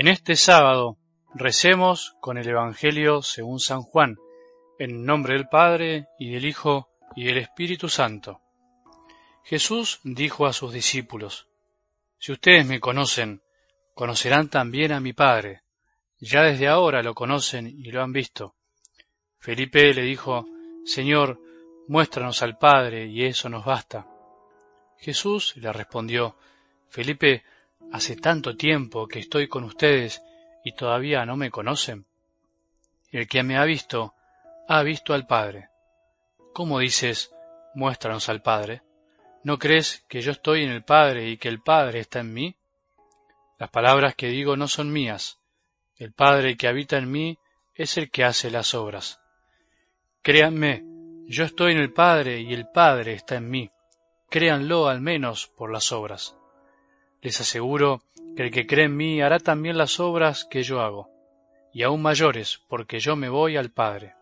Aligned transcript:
En 0.00 0.08
este 0.08 0.34
sábado 0.34 0.96
recemos 1.34 2.16
con 2.20 2.38
el 2.38 2.48
Evangelio 2.48 3.20
según 3.20 3.60
San 3.60 3.82
Juan, 3.82 4.16
en 4.78 5.04
nombre 5.04 5.34
del 5.34 5.46
Padre 5.46 6.06
y 6.18 6.30
del 6.30 6.46
Hijo 6.46 6.88
y 7.14 7.24
del 7.24 7.36
Espíritu 7.36 7.90
Santo. 7.90 8.40
Jesús 9.44 10.00
dijo 10.02 10.46
a 10.46 10.54
sus 10.54 10.72
discípulos, 10.72 11.48
Si 12.18 12.32
ustedes 12.32 12.64
me 12.64 12.80
conocen, 12.80 13.42
conocerán 13.94 14.48
también 14.48 14.92
a 14.92 15.00
mi 15.00 15.12
Padre. 15.12 15.64
Ya 16.18 16.44
desde 16.44 16.66
ahora 16.66 17.02
lo 17.02 17.12
conocen 17.12 17.66
y 17.66 17.90
lo 17.90 18.02
han 18.02 18.14
visto. 18.14 18.54
Felipe 19.38 19.92
le 19.92 20.00
dijo, 20.00 20.46
Señor, 20.86 21.38
muéstranos 21.88 22.42
al 22.42 22.56
Padre 22.56 23.04
y 23.04 23.26
eso 23.26 23.50
nos 23.50 23.66
basta. 23.66 24.06
Jesús 24.96 25.54
le 25.58 25.70
respondió, 25.74 26.38
Felipe, 26.88 27.44
Hace 27.92 28.16
tanto 28.16 28.56
tiempo 28.56 29.08
que 29.08 29.18
estoy 29.18 29.48
con 29.48 29.64
ustedes 29.64 30.22
y 30.64 30.72
todavía 30.72 31.26
no 31.26 31.36
me 31.36 31.50
conocen. 31.50 32.06
El 33.10 33.26
que 33.26 33.42
me 33.42 33.58
ha 33.58 33.64
visto, 33.64 34.14
ha 34.68 34.82
visto 34.82 35.12
al 35.12 35.26
Padre. 35.26 35.68
¿Cómo 36.52 36.78
dices, 36.78 37.32
muéstranos 37.74 38.28
al 38.28 38.42
Padre? 38.42 38.82
¿No 39.42 39.58
crees 39.58 40.04
que 40.08 40.20
yo 40.20 40.30
estoy 40.32 40.62
en 40.62 40.70
el 40.70 40.84
Padre 40.84 41.30
y 41.30 41.36
que 41.36 41.48
el 41.48 41.62
Padre 41.62 42.00
está 42.00 42.20
en 42.20 42.32
mí? 42.32 42.56
Las 43.58 43.70
palabras 43.70 44.14
que 44.14 44.28
digo 44.28 44.56
no 44.56 44.68
son 44.68 44.92
mías. 44.92 45.38
El 45.96 46.12
Padre 46.12 46.56
que 46.56 46.68
habita 46.68 46.96
en 46.96 47.10
mí 47.10 47.38
es 47.74 47.96
el 47.98 48.10
que 48.10 48.24
hace 48.24 48.50
las 48.50 48.74
obras. 48.74 49.20
Créanme, 50.22 50.84
yo 51.26 51.44
estoy 51.44 51.72
en 51.72 51.78
el 51.78 51.92
Padre 51.92 52.40
y 52.40 52.52
el 52.52 52.68
Padre 52.68 53.14
está 53.14 53.36
en 53.36 53.50
mí. 53.50 53.70
Créanlo 54.28 54.88
al 54.88 55.00
menos 55.00 55.48
por 55.48 55.72
las 55.72 55.90
obras. 55.90 56.36
Les 57.22 57.40
aseguro 57.40 58.02
que 58.36 58.44
el 58.44 58.50
que 58.50 58.66
cree 58.66 58.86
en 58.86 58.96
mí 58.96 59.20
hará 59.20 59.38
también 59.38 59.76
las 59.76 60.00
obras 60.00 60.44
que 60.44 60.62
yo 60.62 60.80
hago, 60.80 61.10
y 61.72 61.82
aún 61.82 62.02
mayores, 62.02 62.62
porque 62.68 62.98
yo 62.98 63.16
me 63.16 63.28
voy 63.28 63.56
al 63.56 63.70
Padre. 63.70 64.14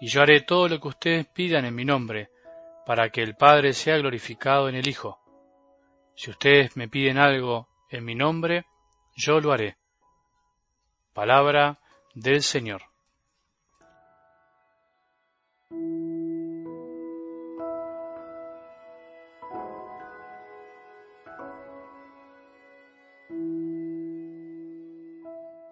Y 0.00 0.06
yo 0.06 0.22
haré 0.22 0.40
todo 0.40 0.68
lo 0.68 0.80
que 0.80 0.88
ustedes 0.88 1.26
pidan 1.26 1.64
en 1.64 1.74
mi 1.74 1.84
nombre, 1.84 2.30
para 2.86 3.10
que 3.10 3.22
el 3.22 3.34
Padre 3.34 3.72
sea 3.72 3.98
glorificado 3.98 4.68
en 4.68 4.76
el 4.76 4.88
Hijo. 4.88 5.18
Si 6.14 6.30
ustedes 6.30 6.76
me 6.76 6.88
piden 6.88 7.18
algo 7.18 7.68
en 7.90 8.04
mi 8.04 8.14
nombre, 8.14 8.64
yo 9.16 9.40
lo 9.40 9.52
haré. 9.52 9.76
Palabra 11.12 11.80
del 12.14 12.42
Señor. 12.42 12.87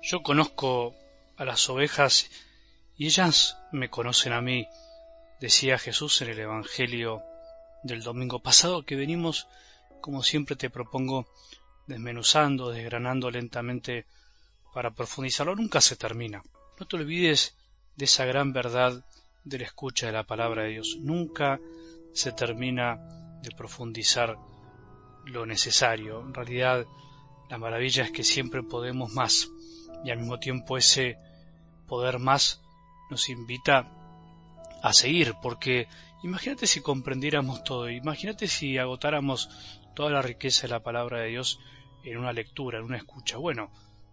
Yo 0.09 0.23
conozco 0.23 0.95
a 1.37 1.45
las 1.45 1.69
ovejas 1.69 2.31
y 2.97 3.07
ellas 3.07 3.59
me 3.73 3.91
conocen 3.91 4.33
a 4.35 4.41
mí, 4.41 4.69
decía 5.41 5.79
Jesús 5.79 6.23
en 6.23 6.29
el 6.29 6.39
Evangelio 6.39 7.25
del 7.83 8.05
domingo 8.05 8.41
pasado 8.41 8.85
que 8.85 8.95
venimos, 8.95 9.49
como 10.01 10.23
siempre 10.23 10.55
te 10.55 10.71
propongo, 10.71 11.27
desmenuzando, 11.89 12.71
desgranando 12.71 13.33
lentamente 13.33 14.07
para 14.73 14.93
profundizarlo. 14.93 15.57
Nunca 15.57 15.81
se 15.81 15.97
termina. 15.97 16.45
No 16.79 16.87
te 16.87 16.95
olvides 16.95 17.57
de 17.97 18.05
esa 18.05 18.27
gran 18.27 18.53
verdad 18.53 19.05
de 19.43 19.59
la 19.59 19.65
escucha 19.65 20.07
de 20.07 20.13
la 20.13 20.23
palabra 20.23 20.63
de 20.63 20.69
Dios. 20.69 20.99
Nunca 21.01 21.59
se 22.13 22.31
termina 22.31 23.41
de 23.43 23.51
profundizar 23.57 24.39
lo 25.25 25.47
necesario. 25.47 26.21
En 26.21 26.33
realidad, 26.33 26.87
la 27.51 27.59
maravilla 27.59 28.05
es 28.05 28.13
que 28.13 28.23
siempre 28.23 28.63
podemos 28.63 29.13
más 29.13 29.51
y 30.05 30.11
al 30.11 30.19
mismo 30.19 30.39
tiempo 30.39 30.77
ese 30.77 31.19
poder 31.87 32.19
más 32.19 32.63
nos 33.11 33.29
invita 33.29 33.89
a 34.83 34.93
seguir, 34.93 35.35
porque 35.43 35.89
imagínate 36.23 36.67
si 36.67 36.81
comprendiéramos 36.81 37.65
todo, 37.65 37.91
imagínate 37.91 38.49
si 38.49 38.79
agotáramos 38.79 39.49
toda 39.95 40.11
la 40.11 40.23
riqueza 40.23 40.63
de 40.63 40.73
la 40.73 40.83
palabra 40.83 41.21
de 41.21 41.29
Dios 41.29 41.61
en 42.05 42.19
una 42.19 42.33
lectura, 42.33 42.79
en 42.79 42.85
una 42.85 42.97
escucha. 42.97 43.37
Bueno, 43.39 43.71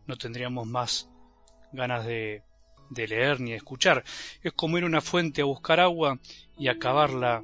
no 0.07 0.17
tendríamos 0.17 0.67
más 0.67 1.09
ganas 1.71 2.05
de, 2.05 2.43
de 2.89 3.07
leer 3.07 3.39
ni 3.39 3.51
de 3.51 3.57
escuchar. 3.57 4.03
Es 4.41 4.53
como 4.53 4.77
ir 4.77 4.83
a 4.83 4.87
una 4.87 5.01
fuente 5.01 5.41
a 5.41 5.45
buscar 5.45 5.79
agua 5.79 6.19
y 6.57 6.67
acabarla 6.67 7.43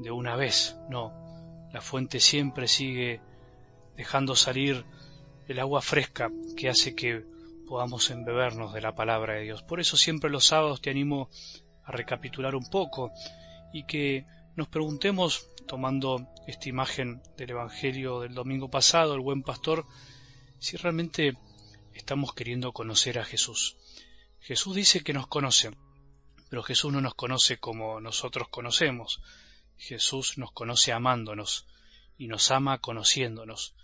de 0.00 0.10
una 0.10 0.36
vez. 0.36 0.76
No, 0.88 1.12
la 1.72 1.80
fuente 1.80 2.20
siempre 2.20 2.68
sigue 2.68 3.20
dejando 3.96 4.34
salir 4.34 4.84
el 5.48 5.58
agua 5.58 5.82
fresca 5.82 6.30
que 6.56 6.68
hace 6.68 6.94
que 6.94 7.24
podamos 7.66 8.10
embebernos 8.10 8.72
de 8.72 8.80
la 8.80 8.94
palabra 8.94 9.34
de 9.34 9.42
Dios. 9.42 9.62
Por 9.62 9.80
eso 9.80 9.96
siempre 9.96 10.30
los 10.30 10.46
sábados 10.46 10.80
te 10.80 10.90
animo 10.90 11.30
a 11.84 11.92
recapitular 11.92 12.54
un 12.54 12.68
poco 12.68 13.12
y 13.72 13.84
que 13.86 14.26
nos 14.56 14.68
preguntemos, 14.68 15.48
tomando 15.66 16.28
esta 16.46 16.68
imagen 16.68 17.22
del 17.36 17.50
Evangelio 17.50 18.20
del 18.20 18.34
domingo 18.34 18.70
pasado, 18.70 19.14
el 19.14 19.20
buen 19.20 19.42
pastor, 19.42 19.86
si 20.58 20.76
realmente 20.76 21.36
estamos 21.92 22.34
queriendo 22.34 22.72
conocer 22.72 23.18
a 23.18 23.24
Jesús. 23.24 23.76
Jesús 24.40 24.76
dice 24.76 25.02
que 25.02 25.12
nos 25.12 25.26
conoce, 25.26 25.70
pero 26.50 26.62
Jesús 26.62 26.92
no 26.92 27.00
nos 27.00 27.14
conoce 27.14 27.58
como 27.58 28.00
nosotros 28.00 28.48
conocemos. 28.48 29.20
Jesús 29.76 30.38
nos 30.38 30.52
conoce 30.52 30.92
amándonos 30.92 31.66
y 32.16 32.28
nos 32.28 32.50
ama 32.50 32.78
conociéndonos, 32.78 33.74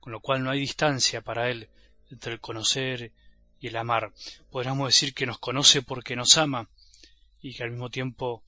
con 0.00 0.12
lo 0.12 0.20
cual 0.20 0.42
no 0.42 0.50
hay 0.50 0.60
distancia 0.60 1.22
para 1.22 1.48
Él 1.48 1.70
entre 2.10 2.32
el 2.32 2.40
conocer 2.40 3.12
y 3.60 3.68
el 3.68 3.76
amar. 3.76 4.12
Podríamos 4.50 4.88
decir 4.88 5.14
que 5.14 5.26
nos 5.26 5.38
conoce 5.38 5.82
porque 5.82 6.16
nos 6.16 6.38
ama 6.38 6.68
y 7.40 7.54
que 7.54 7.62
al 7.62 7.70
mismo 7.70 7.90
tiempo 7.90 8.42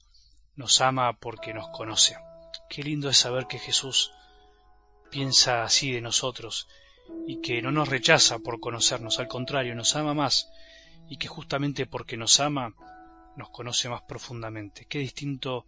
nos 0.57 0.81
ama 0.81 1.13
porque 1.15 1.55
nos 1.55 1.69
conoce. 1.69 2.17
Qué 2.69 2.83
lindo 2.83 3.09
es 3.09 3.17
saber 3.17 3.47
que 3.47 3.59
Jesús 3.59 4.13
piensa 5.11 5.63
así 5.63 5.93
de 5.93 6.01
nosotros 6.01 6.69
y 7.27 7.41
que 7.41 7.61
no 7.63 7.71
nos 7.71 7.89
rechaza 7.89 8.39
por 8.39 8.61
conocernos, 8.61 9.19
al 9.19 9.29
contrario, 9.29 9.75
nos 9.75 9.97
ama 9.97 10.15
más 10.15 10.49
y 11.09 11.19
que 11.19 11.29
justamente 11.29 11.87
porque 11.87 12.17
nos 12.17 12.41
ama 12.41 12.75
nos 13.37 13.51
conoce 13.51 13.89
más 13.89 14.03
profundamente. 14.03 14.87
Qué 14.87 14.99
distinto 14.99 15.65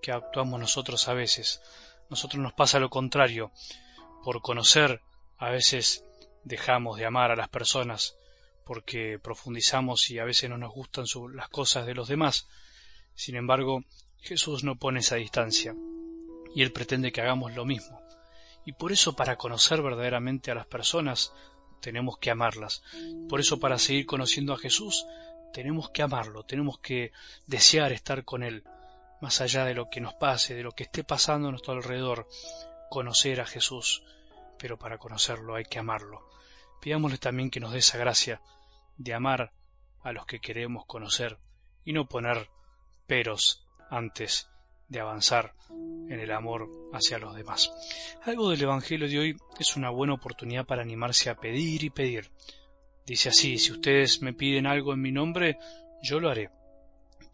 que 0.00 0.12
actuamos 0.12 0.60
nosotros 0.60 1.08
a 1.08 1.14
veces. 1.14 1.60
Nosotros 2.10 2.42
nos 2.42 2.52
pasa 2.52 2.78
lo 2.78 2.90
contrario. 2.90 3.52
Por 4.22 4.40
conocer 4.42 5.02
a 5.38 5.50
veces 5.50 6.04
dejamos 6.44 6.98
de 6.98 7.06
amar 7.06 7.30
a 7.30 7.36
las 7.36 7.48
personas 7.48 8.16
porque 8.64 9.18
profundizamos 9.22 10.10
y 10.10 10.18
a 10.18 10.24
veces 10.24 10.48
no 10.48 10.58
nos 10.58 10.72
gustan 10.72 11.04
las 11.34 11.48
cosas 11.48 11.86
de 11.86 11.94
los 11.94 12.08
demás. 12.08 12.48
Sin 13.14 13.36
embargo, 13.36 13.84
Jesús 14.20 14.64
no 14.64 14.76
pone 14.76 15.00
esa 15.00 15.16
distancia 15.16 15.74
y 16.54 16.62
Él 16.62 16.72
pretende 16.72 17.12
que 17.12 17.20
hagamos 17.20 17.54
lo 17.54 17.64
mismo. 17.64 18.00
Y 18.64 18.72
por 18.72 18.92
eso 18.92 19.14
para 19.14 19.36
conocer 19.36 19.82
verdaderamente 19.82 20.50
a 20.50 20.54
las 20.54 20.66
personas 20.66 21.32
tenemos 21.80 22.16
que 22.18 22.30
amarlas. 22.30 22.82
Por 23.28 23.40
eso 23.40 23.60
para 23.60 23.78
seguir 23.78 24.06
conociendo 24.06 24.54
a 24.54 24.58
Jesús 24.58 25.06
tenemos 25.52 25.90
que 25.90 26.02
amarlo, 26.02 26.44
tenemos 26.44 26.78
que 26.78 27.12
desear 27.46 27.92
estar 27.92 28.24
con 28.24 28.42
Él, 28.42 28.64
más 29.20 29.40
allá 29.40 29.64
de 29.64 29.74
lo 29.74 29.88
que 29.90 30.00
nos 30.00 30.14
pase, 30.14 30.54
de 30.54 30.62
lo 30.62 30.72
que 30.72 30.84
esté 30.84 31.04
pasando 31.04 31.48
a 31.48 31.50
nuestro 31.50 31.74
alrededor, 31.74 32.26
conocer 32.90 33.40
a 33.40 33.46
Jesús, 33.46 34.02
pero 34.58 34.78
para 34.78 34.98
conocerlo 34.98 35.54
hay 35.54 35.64
que 35.64 35.78
amarlo. 35.78 36.28
Pidámosle 36.80 37.18
también 37.18 37.50
que 37.50 37.60
nos 37.60 37.72
dé 37.72 37.78
esa 37.78 37.98
gracia 37.98 38.40
de 38.96 39.14
amar 39.14 39.52
a 40.02 40.12
los 40.12 40.26
que 40.26 40.40
queremos 40.40 40.84
conocer 40.86 41.38
y 41.84 41.92
no 41.92 42.06
poner 42.06 42.48
peros 43.06 43.66
antes 43.90 44.48
de 44.88 45.00
avanzar 45.00 45.54
en 45.70 46.20
el 46.20 46.30
amor 46.30 46.68
hacia 46.92 47.18
los 47.18 47.34
demás. 47.34 47.72
Algo 48.24 48.50
del 48.50 48.62
Evangelio 48.62 49.08
de 49.08 49.18
hoy 49.18 49.36
es 49.58 49.76
una 49.76 49.90
buena 49.90 50.14
oportunidad 50.14 50.66
para 50.66 50.82
animarse 50.82 51.30
a 51.30 51.36
pedir 51.36 51.84
y 51.84 51.90
pedir. 51.90 52.30
Dice 53.06 53.30
así, 53.30 53.58
si 53.58 53.72
ustedes 53.72 54.22
me 54.22 54.32
piden 54.32 54.66
algo 54.66 54.92
en 54.92 55.00
mi 55.00 55.12
nombre, 55.12 55.58
yo 56.02 56.20
lo 56.20 56.30
haré. 56.30 56.50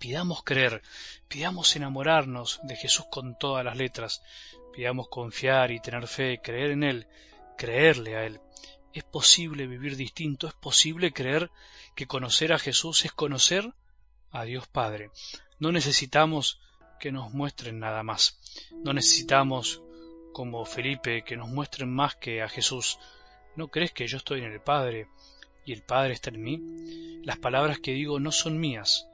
Pidamos 0.00 0.42
creer, 0.42 0.80
pidamos 1.28 1.76
enamorarnos 1.76 2.58
de 2.62 2.74
Jesús 2.74 3.04
con 3.10 3.36
todas 3.38 3.62
las 3.62 3.76
letras, 3.76 4.22
pidamos 4.72 5.08
confiar 5.08 5.70
y 5.70 5.78
tener 5.78 6.08
fe, 6.08 6.40
creer 6.42 6.70
en 6.70 6.84
Él, 6.84 7.06
creerle 7.58 8.16
a 8.16 8.24
Él. 8.24 8.40
Es 8.94 9.04
posible 9.04 9.66
vivir 9.66 9.96
distinto, 9.96 10.48
es 10.48 10.54
posible 10.54 11.12
creer 11.12 11.50
que 11.94 12.06
conocer 12.06 12.54
a 12.54 12.58
Jesús 12.58 13.04
es 13.04 13.12
conocer 13.12 13.74
a 14.30 14.44
Dios 14.44 14.66
Padre. 14.66 15.10
No 15.58 15.70
necesitamos 15.70 16.58
que 16.98 17.12
nos 17.12 17.34
muestren 17.34 17.78
nada 17.78 18.02
más. 18.02 18.40
No 18.82 18.94
necesitamos, 18.94 19.82
como 20.32 20.64
Felipe, 20.64 21.24
que 21.24 21.36
nos 21.36 21.50
muestren 21.50 21.92
más 21.92 22.16
que 22.16 22.40
a 22.40 22.48
Jesús. 22.48 22.98
¿No 23.54 23.68
crees 23.68 23.92
que 23.92 24.06
yo 24.06 24.16
estoy 24.16 24.40
en 24.40 24.52
el 24.52 24.62
Padre 24.62 25.08
y 25.66 25.74
el 25.74 25.82
Padre 25.82 26.14
está 26.14 26.30
en 26.30 26.42
mí? 26.42 27.20
Las 27.22 27.36
palabras 27.36 27.80
que 27.80 27.92
digo 27.92 28.18
no 28.18 28.32
son 28.32 28.58
mías. 28.58 29.09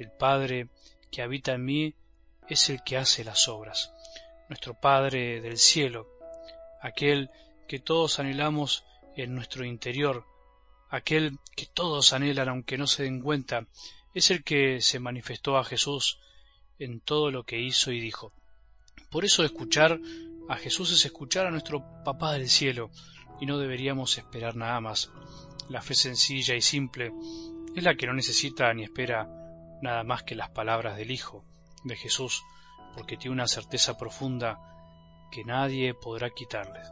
El 0.00 0.10
Padre 0.10 0.70
que 1.10 1.20
habita 1.20 1.52
en 1.52 1.66
mí 1.66 1.94
es 2.48 2.70
el 2.70 2.82
que 2.82 2.96
hace 2.96 3.22
las 3.22 3.48
obras. 3.48 3.92
Nuestro 4.48 4.72
Padre 4.72 5.42
del 5.42 5.58
cielo, 5.58 6.08
aquel 6.80 7.28
que 7.68 7.80
todos 7.80 8.18
anhelamos 8.18 8.82
en 9.14 9.34
nuestro 9.34 9.62
interior, 9.62 10.24
aquel 10.88 11.38
que 11.54 11.66
todos 11.66 12.14
anhelan 12.14 12.48
aunque 12.48 12.78
no 12.78 12.86
se 12.86 13.02
den 13.02 13.20
cuenta, 13.20 13.66
es 14.14 14.30
el 14.30 14.42
que 14.42 14.80
se 14.80 15.00
manifestó 15.00 15.58
a 15.58 15.64
Jesús 15.64 16.18
en 16.78 17.00
todo 17.00 17.30
lo 17.30 17.44
que 17.44 17.60
hizo 17.60 17.92
y 17.92 18.00
dijo. 18.00 18.32
Por 19.10 19.26
eso 19.26 19.44
escuchar 19.44 20.00
a 20.48 20.56
Jesús 20.56 20.92
es 20.92 21.04
escuchar 21.04 21.44
a 21.44 21.50
nuestro 21.50 21.84
Papá 22.06 22.32
del 22.32 22.48
cielo, 22.48 22.90
y 23.38 23.44
no 23.44 23.58
deberíamos 23.58 24.16
esperar 24.16 24.56
nada 24.56 24.80
más. 24.80 25.10
La 25.68 25.82
fe 25.82 25.94
sencilla 25.94 26.54
y 26.54 26.62
simple 26.62 27.12
es 27.76 27.84
la 27.84 27.96
que 27.96 28.06
no 28.06 28.14
necesita 28.14 28.72
ni 28.72 28.84
espera 28.84 29.39
nada 29.82 30.04
más 30.04 30.22
que 30.22 30.34
las 30.34 30.50
palabras 30.50 30.96
del 30.96 31.10
Hijo, 31.10 31.44
de 31.84 31.96
Jesús, 31.96 32.42
porque 32.94 33.16
tiene 33.16 33.34
una 33.34 33.46
certeza 33.46 33.96
profunda 33.96 34.58
que 35.30 35.44
nadie 35.44 35.94
podrá 35.94 36.30
quitarles. 36.30 36.90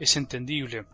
Es 0.00 0.16
entendible, 0.16 0.86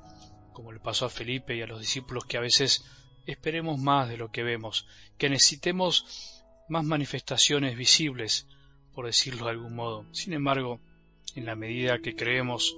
como 0.53 0.73
le 0.73 0.81
pasó 0.81 1.07
a 1.07 1.11
Felipe 1.11 1.57
y 1.57 1.63
a 1.63 1.67
los 1.67 1.81
discípulos, 1.81 2.25
que 2.25 2.37
a 2.37 2.43
veces 2.43 2.85
esperemos 3.27 3.79
más 3.79 4.09
de 4.09 4.17
lo 4.17 4.31
que 4.31 4.43
vemos, 4.43 4.87
que 5.19 5.31
necesitemos 5.31 6.43
más 6.69 6.85
manifestaciones 6.85 7.77
visibles, 7.77 8.47
por 8.93 9.07
decirlo 9.07 9.47
de 9.47 9.53
algún 9.53 9.75
modo. 9.75 10.07
Sin 10.13 10.33
embargo, 10.33 10.81
en 11.35 11.47
la 11.47 11.57
medida 11.57 11.99
que 11.99 12.15
creemos 12.15 12.77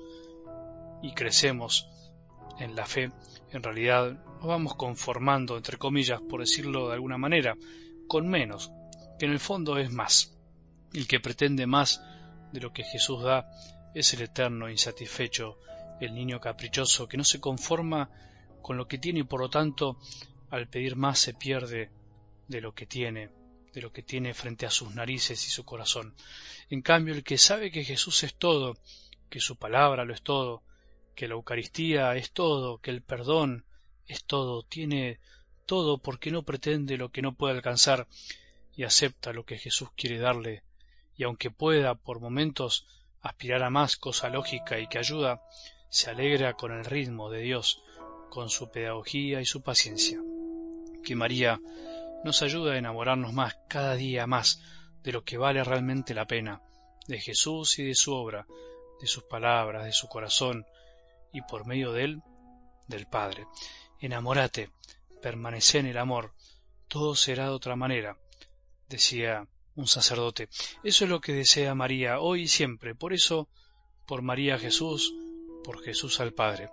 y 1.02 1.12
crecemos 1.12 1.88
en 2.58 2.74
la 2.74 2.86
fe, 2.86 3.10
en 3.52 3.62
realidad 3.62 4.12
nos 4.38 4.46
vamos 4.46 4.74
conformando, 4.74 5.56
entre 5.56 5.76
comillas, 5.76 6.20
por 6.22 6.40
decirlo 6.40 6.88
de 6.88 6.94
alguna 6.94 7.18
manera, 7.18 7.56
con 8.06 8.28
menos, 8.28 8.70
que 9.18 9.26
en 9.26 9.32
el 9.32 9.40
fondo 9.40 9.78
es 9.78 9.90
más. 9.90 10.36
El 10.92 11.06
que 11.06 11.20
pretende 11.20 11.66
más 11.66 12.02
de 12.52 12.60
lo 12.60 12.72
que 12.72 12.84
Jesús 12.84 13.22
da 13.22 13.50
es 13.94 14.12
el 14.14 14.22
eterno 14.22 14.70
insatisfecho, 14.70 15.58
el 16.00 16.14
niño 16.14 16.40
caprichoso 16.40 17.08
que 17.08 17.16
no 17.16 17.24
se 17.24 17.40
conforma 17.40 18.10
con 18.62 18.76
lo 18.76 18.86
que 18.86 18.98
tiene 18.98 19.20
y 19.20 19.24
por 19.24 19.40
lo 19.40 19.48
tanto 19.48 19.98
al 20.50 20.68
pedir 20.68 20.96
más 20.96 21.18
se 21.18 21.34
pierde 21.34 21.90
de 22.48 22.60
lo 22.60 22.74
que 22.74 22.86
tiene, 22.86 23.30
de 23.72 23.80
lo 23.80 23.92
que 23.92 24.02
tiene 24.02 24.34
frente 24.34 24.66
a 24.66 24.70
sus 24.70 24.94
narices 24.94 25.46
y 25.46 25.50
su 25.50 25.64
corazón. 25.64 26.14
En 26.70 26.82
cambio, 26.82 27.14
el 27.14 27.24
que 27.24 27.38
sabe 27.38 27.70
que 27.70 27.84
Jesús 27.84 28.22
es 28.24 28.34
todo, 28.34 28.76
que 29.28 29.40
su 29.40 29.56
palabra 29.56 30.04
lo 30.04 30.14
es 30.14 30.22
todo, 30.22 30.62
que 31.14 31.28
la 31.28 31.34
Eucaristía 31.34 32.14
es 32.16 32.32
todo, 32.32 32.78
que 32.78 32.90
el 32.90 33.02
perdón 33.02 33.64
es 34.06 34.24
todo, 34.24 34.62
tiene 34.62 35.18
todo 35.66 35.98
porque 35.98 36.30
no 36.30 36.42
pretende 36.42 36.96
lo 36.96 37.10
que 37.10 37.22
no 37.22 37.34
puede 37.34 37.54
alcanzar 37.54 38.06
y 38.74 38.84
acepta 38.84 39.32
lo 39.32 39.44
que 39.44 39.58
Jesús 39.58 39.90
quiere 39.96 40.18
darle, 40.18 40.62
y 41.16 41.24
aunque 41.24 41.50
pueda 41.50 41.94
por 41.94 42.20
momentos 42.20 42.86
aspirar 43.20 43.62
a 43.62 43.70
más 43.70 43.96
cosa 43.96 44.28
lógica 44.28 44.78
y 44.78 44.86
que 44.86 44.98
ayuda, 44.98 45.42
se 45.88 46.10
alegra 46.10 46.54
con 46.54 46.72
el 46.72 46.84
ritmo 46.84 47.30
de 47.30 47.40
Dios, 47.40 47.82
con 48.30 48.50
su 48.50 48.70
pedagogía 48.70 49.40
y 49.40 49.46
su 49.46 49.62
paciencia. 49.62 50.20
Que 51.02 51.16
María 51.16 51.60
nos 52.24 52.42
ayude 52.42 52.72
a 52.72 52.78
enamorarnos 52.78 53.32
más, 53.32 53.56
cada 53.68 53.94
día 53.94 54.26
más, 54.26 54.62
de 55.02 55.12
lo 55.12 55.24
que 55.24 55.38
vale 55.38 55.62
realmente 55.64 56.14
la 56.14 56.26
pena, 56.26 56.62
de 57.06 57.18
Jesús 57.20 57.78
y 57.78 57.84
de 57.84 57.94
su 57.94 58.12
obra, 58.12 58.46
de 59.00 59.06
sus 59.06 59.24
palabras, 59.24 59.84
de 59.84 59.92
su 59.92 60.08
corazón, 60.08 60.66
y 61.32 61.42
por 61.42 61.66
medio 61.66 61.92
de 61.92 62.04
él, 62.04 62.22
del 62.88 63.06
Padre. 63.06 63.46
Enamórate, 64.00 64.70
permanece 65.22 65.78
en 65.78 65.86
el 65.86 65.98
amor, 65.98 66.34
todo 66.88 67.14
será 67.14 67.44
de 67.44 67.50
otra 67.50 67.76
manera, 67.76 68.18
decía 68.88 69.48
un 69.74 69.86
sacerdote. 69.86 70.48
Eso 70.82 71.04
es 71.04 71.10
lo 71.10 71.20
que 71.20 71.32
desea 71.32 71.74
María 71.74 72.20
hoy 72.20 72.42
y 72.42 72.48
siempre. 72.48 72.94
Por 72.94 73.12
eso, 73.12 73.48
por 74.06 74.22
María 74.22 74.58
Jesús, 74.58 75.14
por 75.62 75.82
Jesús 75.82 76.20
al 76.20 76.32
Padre. 76.32 76.70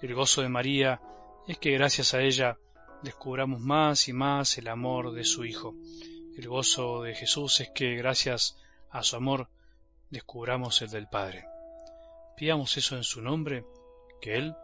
El 0.00 0.14
gozo 0.14 0.42
de 0.42 0.48
María 0.48 1.00
es 1.46 1.58
que 1.58 1.70
gracias 1.70 2.14
a 2.14 2.20
ella 2.20 2.58
descubramos 3.02 3.60
más 3.60 4.08
y 4.08 4.12
más 4.12 4.58
el 4.58 4.68
amor 4.68 5.12
de 5.12 5.24
su 5.24 5.44
Hijo. 5.44 5.74
El 6.36 6.48
gozo 6.48 7.02
de 7.02 7.14
Jesús 7.14 7.60
es 7.60 7.70
que 7.70 7.94
gracias 7.94 8.56
a 8.90 9.02
su 9.02 9.16
amor 9.16 9.48
descubramos 10.10 10.82
el 10.82 10.90
del 10.90 11.08
Padre. 11.08 11.44
Pidamos 12.36 12.76
eso 12.76 12.96
en 12.96 13.04
su 13.04 13.22
nombre, 13.22 13.64
que 14.20 14.36
Él 14.36 14.54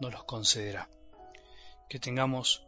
nos 0.00 0.12
los 0.12 0.24
concederá. 0.24 0.88
Que 1.88 1.98
tengamos 1.98 2.67